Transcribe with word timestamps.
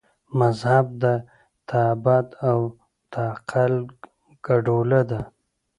مذهب 0.39 0.85
د 1.03 1.05
تعبد 1.69 2.27
او 2.49 2.59
تعقل 3.13 3.73
ګډوله 4.45 5.01
ده. 5.09 5.21